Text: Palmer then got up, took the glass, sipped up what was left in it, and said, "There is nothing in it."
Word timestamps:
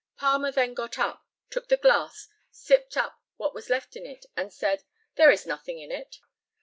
Palmer 0.17 0.51
then 0.51 0.73
got 0.73 0.97
up, 0.97 1.27
took 1.51 1.67
the 1.67 1.77
glass, 1.77 2.27
sipped 2.49 2.97
up 2.97 3.21
what 3.37 3.53
was 3.53 3.69
left 3.69 3.95
in 3.95 4.07
it, 4.07 4.25
and 4.35 4.51
said, 4.51 4.83
"There 5.13 5.29
is 5.29 5.45
nothing 5.45 5.77
in 5.77 5.91
it." 5.91 6.15